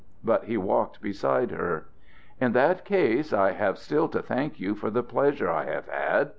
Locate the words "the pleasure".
4.89-5.51